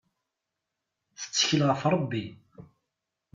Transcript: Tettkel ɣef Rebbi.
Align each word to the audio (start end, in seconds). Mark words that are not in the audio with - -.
Tettkel 1.19 1.61
ɣef 1.69 1.81
Rebbi. 1.93 2.23